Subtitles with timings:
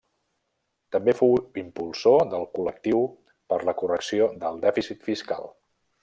[0.95, 3.05] També fou impulsor del Col·lectiu
[3.53, 5.47] per la Correcció del Dèficit Fiscal.